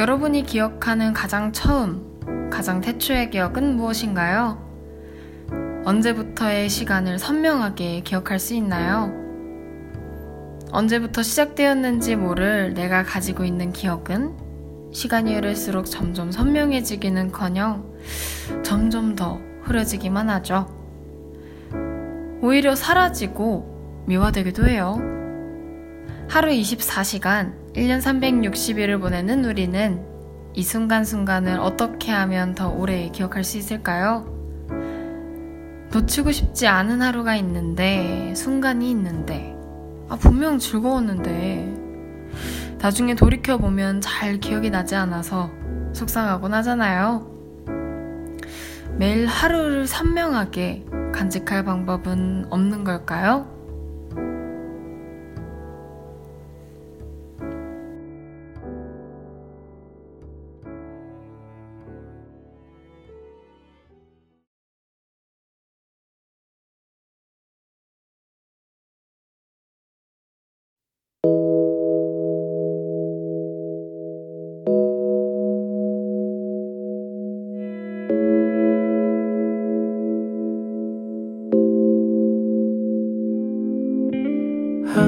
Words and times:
여러분이 0.00 0.44
기억하는 0.44 1.12
가장 1.12 1.52
처음, 1.52 2.48
가장 2.50 2.80
태초의 2.80 3.28
기억은 3.28 3.76
무엇인가요? 3.76 4.56
언제부터의 5.84 6.70
시간을 6.70 7.18
선명하게 7.18 8.00
기억할 8.00 8.38
수 8.38 8.54
있나요? 8.54 9.12
언제부터 10.72 11.22
시작되었는지 11.22 12.16
모를 12.16 12.72
내가 12.72 13.02
가지고 13.02 13.44
있는 13.44 13.74
기억은 13.74 14.38
시간이 14.90 15.34
흐를수록 15.34 15.84
점점 15.84 16.32
선명해지기는 16.32 17.30
커녕 17.30 17.84
점점 18.64 19.14
더 19.14 19.38
흐려지기만 19.64 20.30
하죠. 20.30 20.66
오히려 22.40 22.74
사라지고 22.74 24.04
미화되기도 24.06 24.66
해요. 24.66 24.96
하루 26.26 26.52
24시간, 26.52 27.59
1년 27.74 28.00
360일을 28.00 29.00
보내는 29.00 29.44
우리는 29.44 30.04
이 30.54 30.62
순간순간을 30.64 31.60
어떻게 31.60 32.10
하면 32.10 32.56
더 32.56 32.68
오래 32.68 33.08
기억할 33.10 33.44
수 33.44 33.58
있을까요? 33.58 34.26
놓치고 35.92 36.32
싶지 36.32 36.66
않은 36.66 37.00
하루가 37.00 37.36
있는데, 37.36 38.34
순간이 38.34 38.90
있는데, 38.90 39.56
아, 40.08 40.16
분명 40.16 40.58
즐거웠는데, 40.58 41.74
나중에 42.78 43.14
돌이켜보면 43.14 44.00
잘 44.00 44.38
기억이 44.38 44.70
나지 44.70 44.96
않아서 44.96 45.50
속상하곤 45.92 46.52
하잖아요. 46.54 47.30
매일 48.96 49.26
하루를 49.26 49.86
선명하게 49.86 50.86
간직할 51.12 51.64
방법은 51.64 52.46
없는 52.50 52.82
걸까요? 52.82 53.59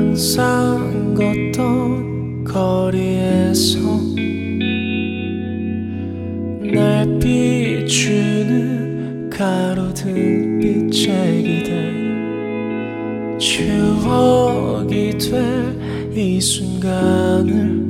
항상 0.02 1.14
걷던 1.14 2.42
거리에서 2.42 3.78
날 6.74 7.18
비추는 7.20 8.50
가로등 9.30 10.58
빛에 10.58 11.42
기대 11.42 11.92
추억이 13.38 15.16
될 15.18 15.72
이 16.14 16.38
순간을 16.38 17.81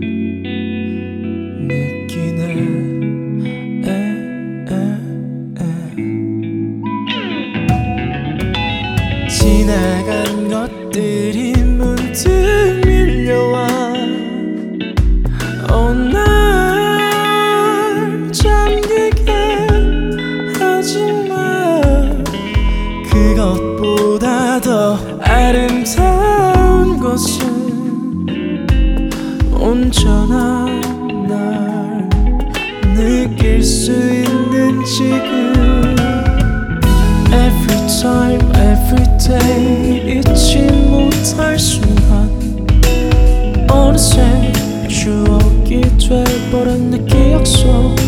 더 24.72 24.96
아름다운 25.20 26.98
것은 26.98 28.26
온전한 29.52 30.80
날 31.28 32.08
느낄 32.96 33.62
수 33.62 33.92
있는 33.92 34.82
지금. 34.82 35.94
Every 37.30 37.86
time, 38.00 38.40
every 38.56 39.18
day 39.18 40.20
잊지 40.20 40.62
못할 40.88 41.58
순간 41.58 42.30
어느새 43.68 44.52
추억이 44.88 45.82
돼버린 45.98 46.92
내 46.92 46.98
기억 47.04 47.46
속 47.46 48.01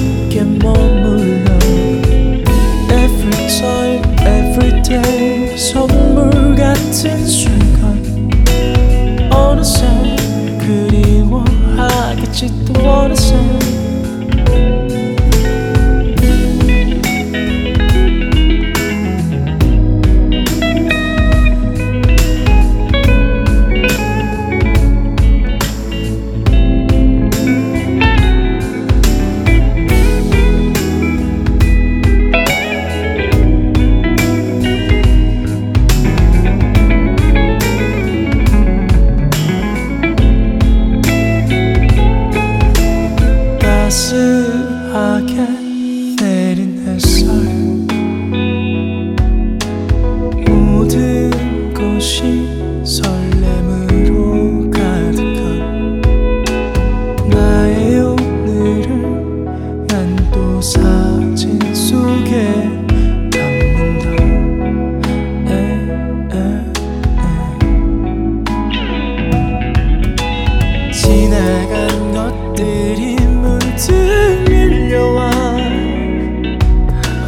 지나간 71.35 72.13
것들이 72.13 73.17
문득 73.17 74.45
밀려와 74.49 75.31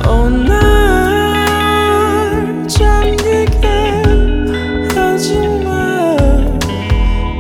어, 0.07 0.29
날 0.31 0.55
잠기게 2.69 4.03
하지만 4.95 6.57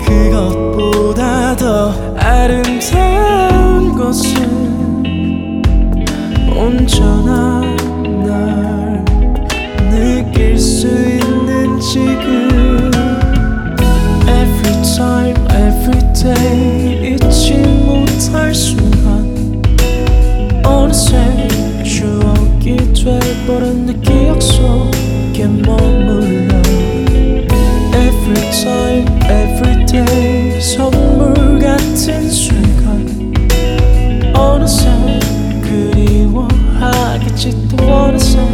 그것보다 0.04 1.54
더 1.54 1.92
아름다운 2.16 3.94
것은 3.94 5.62
온전한 6.50 7.76
날 8.26 9.04
느낄 9.88 10.58
수 10.58 10.88
있는 10.88 11.78
지금 11.78 12.45
그리 37.86 38.45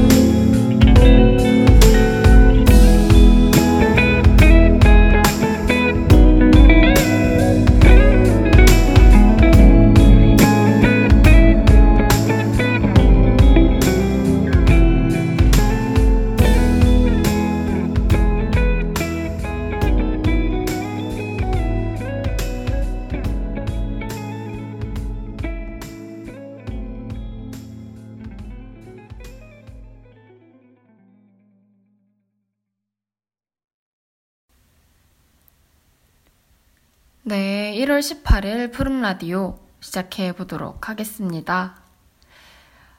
네, 37.32 37.72
1월 37.78 38.00
18일 38.00 38.70
푸른 38.72 39.00
라디오 39.00 39.58
시작해 39.80 40.32
보도록 40.32 40.90
하겠습니다. 40.90 41.76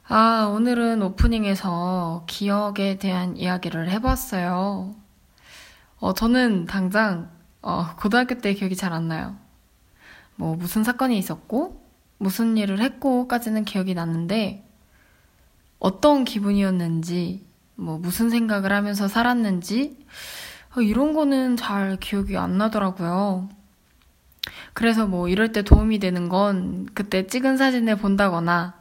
아, 0.08 0.50
오늘은 0.52 1.02
오프닝에서 1.02 2.24
기억에 2.26 2.98
대한 2.98 3.36
이야기를 3.36 3.88
해봤어요. 3.90 4.92
어, 6.00 6.14
저는 6.14 6.64
당장, 6.64 7.30
어, 7.62 7.94
고등학교 7.94 8.40
때 8.40 8.54
기억이 8.54 8.74
잘 8.74 8.92
안 8.92 9.06
나요. 9.06 9.36
뭐, 10.34 10.56
무슨 10.56 10.82
사건이 10.82 11.16
있었고, 11.16 11.80
무슨 12.18 12.56
일을 12.56 12.80
했고까지는 12.80 13.64
기억이 13.64 13.94
났는데, 13.94 14.68
어떤 15.78 16.24
기분이었는지, 16.24 17.46
뭐, 17.76 17.98
무슨 17.98 18.30
생각을 18.30 18.72
하면서 18.72 19.06
살았는지, 19.06 19.96
어, 20.76 20.80
이런 20.80 21.12
거는 21.12 21.56
잘 21.56 21.98
기억이 22.00 22.36
안 22.36 22.58
나더라고요. 22.58 23.48
그래서 24.74 25.06
뭐 25.06 25.28
이럴 25.28 25.52
때 25.52 25.62
도움이 25.62 25.98
되는 25.98 26.28
건 26.28 26.86
그때 26.94 27.26
찍은 27.26 27.56
사진을 27.56 27.96
본다거나 27.96 28.74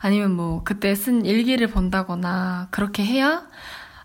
아니면 0.00 0.32
뭐 0.32 0.62
그때 0.64 0.94
쓴 0.94 1.24
일기를 1.24 1.68
본다거나 1.68 2.68
그렇게 2.70 3.04
해야 3.04 3.46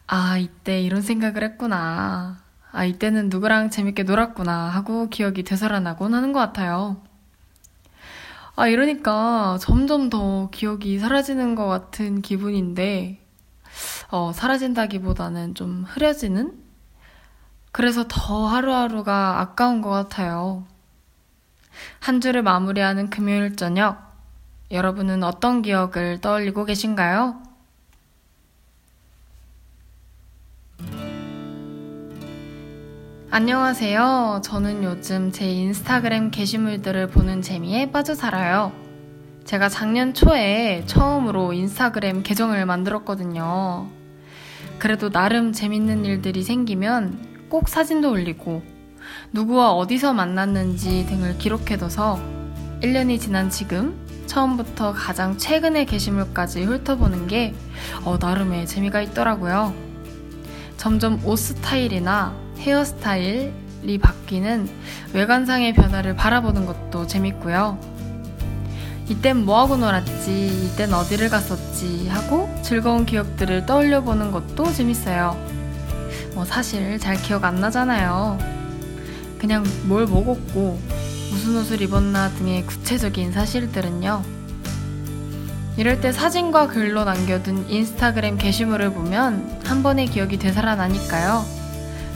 아, 0.07 0.37
이때 0.37 0.81
이런 0.81 1.01
생각을 1.01 1.43
했구나. 1.43 2.37
아, 2.71 2.85
이때는 2.85 3.29
누구랑 3.29 3.71
재밌게 3.71 4.03
놀았구나 4.03 4.69
하고 4.69 5.09
기억이 5.09 5.43
되살아나곤 5.43 6.13
하는 6.13 6.31
것 6.31 6.39
같아요. 6.39 7.01
아, 8.55 8.67
이러니까 8.67 9.57
점점 9.59 10.09
더 10.09 10.49
기억이 10.51 10.99
사라지는 10.99 11.55
것 11.55 11.65
같은 11.65 12.21
기분인데, 12.21 13.19
어, 14.11 14.31
사라진다기보다는 14.31 15.55
좀 15.55 15.83
흐려지는? 15.87 16.53
그래서 17.71 18.05
더 18.07 18.45
하루하루가 18.47 19.41
아까운 19.41 19.81
것 19.81 19.89
같아요. 19.89 20.65
한 21.99 22.21
주를 22.21 22.41
마무리하는 22.43 23.09
금요일 23.09 23.55
저녁, 23.55 24.13
여러분은 24.71 25.23
어떤 25.23 25.61
기억을 25.61 26.19
떠올리고 26.21 26.65
계신가요? 26.65 27.41
안녕하세요. 33.31 34.41
저는 34.43 34.83
요즘 34.83 35.31
제 35.31 35.45
인스타그램 35.49 36.31
게시물들을 36.31 37.07
보는 37.07 37.41
재미에 37.41 37.91
빠져 37.91 38.15
살아요. 38.15 38.71
제가 39.43 39.67
작년 39.67 40.13
초에 40.13 40.83
처음으로 40.85 41.51
인스타그램 41.53 42.23
계정을 42.23 42.65
만들었거든요. 42.65 43.89
그래도 44.79 45.09
나름 45.09 45.51
재밌는 45.51 46.05
일들이 46.05 46.43
생기면 46.43 47.47
꼭 47.49 47.67
사진도 47.67 48.11
올리고 48.11 48.63
누구와 49.31 49.73
어디서 49.73 50.13
만났는지 50.13 51.05
등을 51.07 51.37
기록해둬서 51.37 52.19
1년이 52.81 53.19
지난 53.19 53.49
지금 53.49 53.95
처음부터 54.25 54.93
가장 54.93 55.37
최근의 55.37 55.85
게시물까지 55.85 56.63
훑어보는 56.63 57.27
게 57.27 57.53
어, 58.03 58.17
나름의 58.19 58.67
재미가 58.67 59.01
있더라고요. 59.01 59.73
점점 60.77 61.21
옷 61.25 61.37
스타일이나 61.37 62.35
헤어스타일이 62.59 63.97
바뀌는 64.01 64.69
외관상의 65.13 65.73
변화를 65.73 66.15
바라보는 66.15 66.65
것도 66.65 67.07
재밌고요. 67.07 67.79
이땐 69.07 69.45
뭐하고 69.45 69.77
놀았지, 69.77 70.71
이땐 70.73 70.93
어디를 70.93 71.29
갔었지 71.29 72.07
하고 72.09 72.49
즐거운 72.63 73.05
기억들을 73.05 73.65
떠올려 73.67 74.01
보는 74.01 74.31
것도 74.31 74.71
재밌어요. 74.73 75.37
뭐 76.33 76.43
사실 76.43 76.99
잘 76.99 77.15
기억 77.15 77.43
안 77.45 77.61
나잖아요. 77.61 78.54
그냥 79.39 79.63
뭘 79.83 80.05
먹었고 80.05 80.79
무슨 81.31 81.57
옷을 81.57 81.81
입었나 81.81 82.29
등의 82.29 82.65
구체적인 82.65 83.31
사실들은요. 83.31 84.23
이럴 85.77 85.99
때 85.99 86.11
사진과 86.11 86.67
글로 86.67 87.03
남겨둔 87.03 87.69
인스타그램 87.69 88.37
게시물을 88.37 88.93
보면 88.93 89.61
한 89.65 89.83
번의 89.83 90.07
기억이 90.07 90.37
되살아나니까요. 90.37 91.45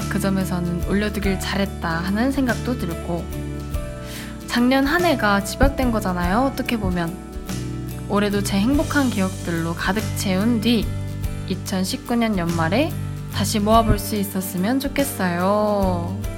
그 0.09 0.19
점에서는 0.19 0.87
올려두길 0.87 1.39
잘했다 1.39 1.87
하는 1.87 2.31
생각도 2.31 2.77
들고 2.77 3.23
작년 4.47 4.85
한 4.85 5.05
해가 5.05 5.43
집약된 5.43 5.91
거잖아요. 5.91 6.49
어떻게 6.51 6.77
보면 6.77 7.15
올해도 8.07 8.43
제 8.43 8.57
행복한 8.57 9.09
기억들로 9.09 9.75
가득 9.75 10.01
채운 10.17 10.61
뒤 10.61 10.85
2019년 11.49 12.37
연말에 12.37 12.91
다시 13.33 13.59
모아볼 13.59 13.99
수 13.99 14.15
있었으면 14.15 14.79
좋겠어요. 14.79 16.28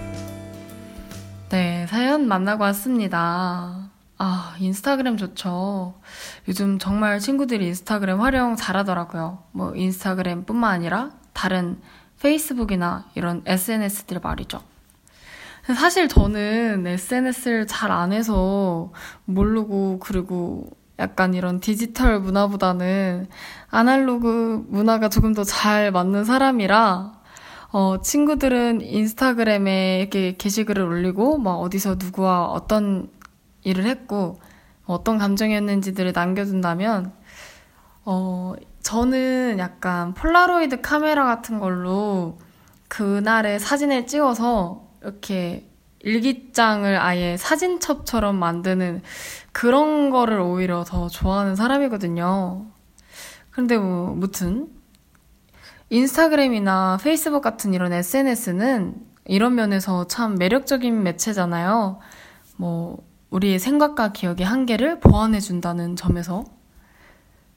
만나고 2.31 2.63
왔습니다. 2.63 3.89
아, 4.17 4.55
인스타그램 4.59 5.17
좋죠. 5.17 5.95
요즘 6.47 6.79
정말 6.79 7.19
친구들이 7.19 7.67
인스타그램 7.67 8.21
활용 8.21 8.55
잘하더라고요. 8.55 9.39
뭐, 9.51 9.75
인스타그램 9.75 10.45
뿐만 10.45 10.71
아니라 10.71 11.09
다른 11.33 11.81
페이스북이나 12.21 13.03
이런 13.15 13.41
SNS들 13.45 14.21
말이죠. 14.21 14.61
사실 15.75 16.07
저는 16.07 16.87
SNS를 16.87 17.67
잘 17.67 17.91
안 17.91 18.13
해서 18.13 18.93
모르고, 19.25 19.99
그리고 19.99 20.69
약간 20.99 21.33
이런 21.33 21.59
디지털 21.59 22.19
문화보다는 22.21 23.27
아날로그 23.69 24.65
문화가 24.69 25.09
조금 25.09 25.33
더 25.33 25.43
잘 25.43 25.91
맞는 25.91 26.23
사람이라 26.23 27.20
어, 27.73 28.01
친구들은 28.01 28.81
인스타그램에 28.81 29.99
이렇게 29.99 30.35
게시글을 30.35 30.83
올리고, 30.83 31.37
막 31.37 31.55
어디서 31.55 31.95
누구와 31.95 32.47
어떤 32.47 33.09
일을 33.63 33.85
했고, 33.85 34.39
어떤 34.85 35.17
감정이었는지들을 35.17 36.11
남겨둔다면, 36.11 37.13
어, 38.03 38.53
저는 38.81 39.57
약간 39.59 40.13
폴라로이드 40.13 40.81
카메라 40.81 41.23
같은 41.23 41.59
걸로 41.59 42.37
그날의 42.89 43.59
사진을 43.59 44.05
찍어서 44.05 44.89
이렇게 45.01 45.69
일기장을 45.99 46.99
아예 46.99 47.37
사진첩처럼 47.37 48.35
만드는 48.35 49.01
그런 49.53 50.09
거를 50.09 50.39
오히려 50.41 50.83
더 50.83 51.07
좋아하는 51.07 51.55
사람이거든요. 51.55 52.65
근데 53.49 53.77
뭐, 53.77 54.13
무튼, 54.13 54.80
인스타그램이나 55.91 56.99
페이스북 57.03 57.41
같은 57.41 57.73
이런 57.73 57.91
SNS는 57.91 58.95
이런 59.25 59.55
면에서 59.55 60.07
참 60.07 60.35
매력적인 60.35 61.03
매체잖아요. 61.03 61.99
뭐, 62.55 63.03
우리의 63.29 63.59
생각과 63.59 64.13
기억의 64.13 64.45
한계를 64.45 65.01
보완해준다는 65.01 65.97
점에서. 65.97 66.45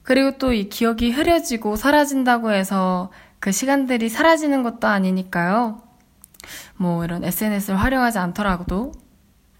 그리고 0.03 0.37
또 0.37 0.51
이 0.51 0.67
기억이 0.67 1.11
흐려지고 1.11 1.77
사라진다고 1.77 2.51
해서 2.51 3.09
그 3.39 3.53
시간들이 3.53 4.09
사라지는 4.09 4.63
것도 4.63 4.87
아니니까요. 4.87 5.81
뭐 6.75 7.05
이런 7.05 7.23
SNS를 7.23 7.79
활용하지 7.79 8.19
않더라도 8.19 8.91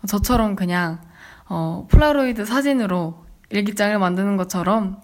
저처럼 0.05 0.57
그냥 0.57 0.99
어, 1.47 1.87
폴라로이드 1.89 2.43
사진으로 2.43 3.23
일기장을 3.49 3.97
만드는 3.97 4.35
것처럼 4.35 5.01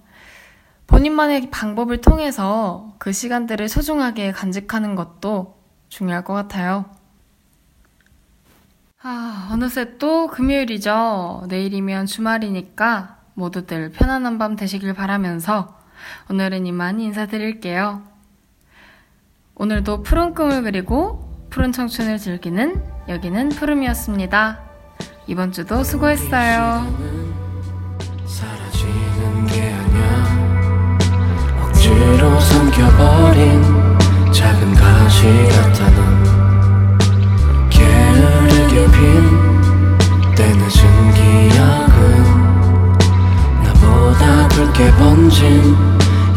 본인만의 0.92 1.50
방법을 1.52 2.02
통해서 2.02 2.94
그 2.98 3.14
시간들을 3.14 3.70
소중하게 3.70 4.34
간직하는 4.34 4.96
것도 4.96 5.58
중요할 5.88 6.26
것 6.26 6.34
같아요. 6.34 6.86
아, 9.02 9.50
어느새 9.52 9.98
또 9.98 10.28
금요일이죠. 10.28 11.46
내일이면 11.48 12.06
주말이니까 12.06 13.18
모두들 13.34 13.92
편안한 13.92 14.38
밤 14.38 14.58
되시길 14.58 14.94
바라면서 14.94 15.80
오늘은 16.30 16.68
이만 16.68 17.00
인사드릴게요. 17.00 18.04
오늘도 19.56 20.04
푸른 20.04 20.34
꿈을 20.34 20.62
그리고 20.62 21.48
푸른 21.50 21.72
청춘을 21.72 22.18
즐기는 22.18 22.84
여기는 23.08 23.50
푸름이었습니다. 23.50 24.60
이번 25.28 25.54
주도 25.54 25.84
수고했어요. 25.84 27.21
억지로 32.02 32.40
삼켜버린 32.40 33.62
작은 34.32 34.74
가시 34.74 35.28
같아 35.50 35.90
넌 35.92 36.98
게으르게 37.70 38.86
핀 38.92 40.36
때늦은 40.36 41.14
기억은 41.14 41.98
나보다 43.64 44.48
붉게 44.50 44.92
번진 44.94 45.76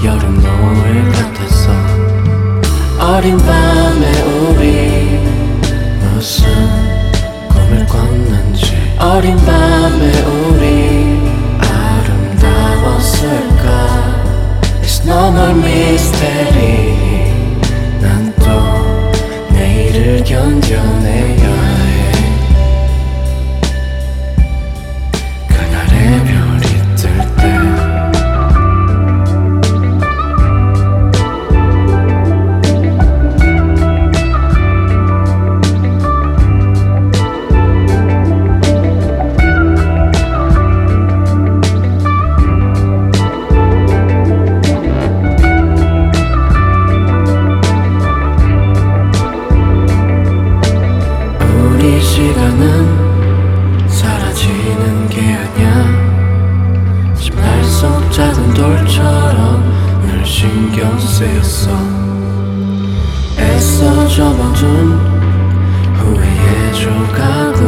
여름 0.05 0.35
노을 0.43 1.13
같았어. 1.13 1.73
어린 2.99 3.39
밤에 3.39 4.23
우리 4.23 5.19
무슨 6.03 6.45
꿈을 7.49 7.87
꿨는지. 7.87 8.95
어린 8.99 9.37
밤 9.47 9.64
Amor 15.35 15.55
mistério 15.57 16.84
신경 60.75 60.99
쓰였어. 60.99 61.71
애써 63.39 64.09
접어둔 64.09 64.99
후회의 65.95 66.75
조각은 66.75 67.63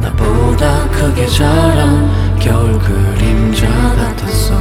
나보다 0.00 0.88
크게 0.88 1.26
자란 1.26 2.10
겨울 2.40 2.78
그림자 2.78 3.68
같았어. 3.68 4.54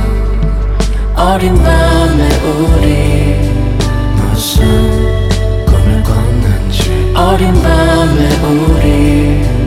어린 1.16 1.56
밤에 1.56 2.30
우리 2.44 3.50
무슨 4.18 5.30
꿈을 5.66 6.04
꿨는지. 6.04 7.14
어린 7.16 7.54
밤에 7.54 8.36
우리 8.48 9.61